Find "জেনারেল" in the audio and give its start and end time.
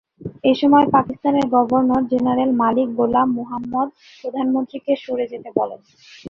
2.11-2.51